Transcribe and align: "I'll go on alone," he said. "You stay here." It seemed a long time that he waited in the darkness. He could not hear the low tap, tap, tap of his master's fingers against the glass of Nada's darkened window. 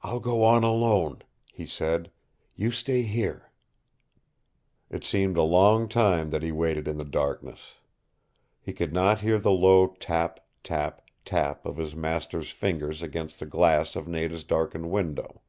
"I'll 0.00 0.20
go 0.20 0.42
on 0.42 0.64
alone," 0.64 1.20
he 1.52 1.66
said. 1.66 2.10
"You 2.54 2.70
stay 2.70 3.02
here." 3.02 3.50
It 4.88 5.04
seemed 5.04 5.36
a 5.36 5.42
long 5.42 5.86
time 5.86 6.30
that 6.30 6.42
he 6.42 6.50
waited 6.50 6.88
in 6.88 6.96
the 6.96 7.04
darkness. 7.04 7.74
He 8.62 8.72
could 8.72 8.94
not 8.94 9.20
hear 9.20 9.38
the 9.38 9.50
low 9.52 9.88
tap, 10.00 10.40
tap, 10.62 11.02
tap 11.26 11.66
of 11.66 11.76
his 11.76 11.94
master's 11.94 12.52
fingers 12.52 13.02
against 13.02 13.38
the 13.38 13.44
glass 13.44 13.96
of 13.96 14.08
Nada's 14.08 14.44
darkened 14.44 14.90
window. 14.90 15.42